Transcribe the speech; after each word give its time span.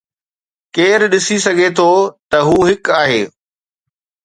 ڪير 0.75 0.99
ڏسي 1.11 1.37
سگهي 1.45 1.69
ٿو 1.77 1.87
ته 2.29 2.37
هو 2.47 2.55
هڪ 2.69 2.83
آهي؟ 3.01 3.21